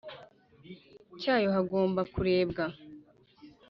Cyayo 1.21 1.49
hagomba 1.55 2.01
kurebwa 2.13 2.65